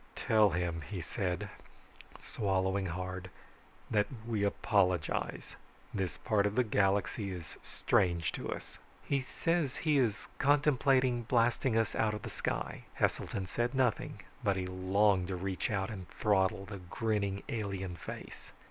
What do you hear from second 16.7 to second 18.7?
grinning, alien face.